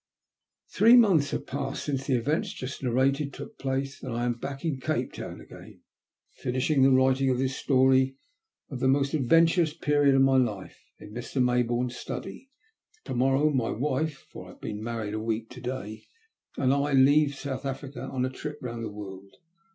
[0.69, 4.33] ♦«♦♦«♦ Three months have passed since the events just narrated took place, and I am
[4.33, 5.81] back in Cape Town again,
[6.37, 8.15] finishing the writing of this story
[8.71, 11.39] of the most adventurous period of my life, in Mr.
[11.39, 12.49] Maybourne's study.
[13.03, 16.07] To morrow my wife (for I have been married a week to day)
[16.57, 19.35] and I leave South Africa on a trip round the world.